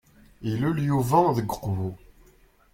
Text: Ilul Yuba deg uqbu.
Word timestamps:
Ilul 0.49 0.77
Yuba 0.89 1.19
deg 1.37 1.47
uqbu. 1.55 1.89